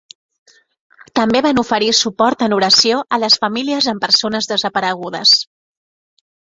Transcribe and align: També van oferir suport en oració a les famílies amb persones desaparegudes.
També 1.19 1.41
van 1.47 1.61
oferir 1.63 1.91
suport 1.99 2.47
en 2.47 2.57
oració 2.59 3.05
a 3.19 3.23
les 3.27 3.39
famílies 3.45 3.93
amb 3.95 4.09
persones 4.09 4.53
desaparegudes. 4.57 5.41